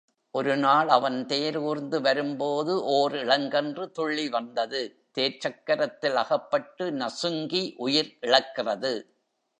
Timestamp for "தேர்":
1.25-1.57